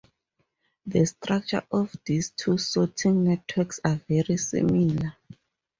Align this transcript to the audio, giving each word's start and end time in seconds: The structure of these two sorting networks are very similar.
The 0.87 1.05
structure 1.05 1.61
of 1.71 1.95
these 2.05 2.31
two 2.31 2.57
sorting 2.57 3.23
networks 3.23 3.79
are 3.85 4.01
very 4.09 4.35
similar. 4.37 5.15